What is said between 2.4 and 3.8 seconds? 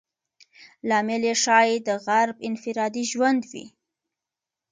انفرادي ژوند وي.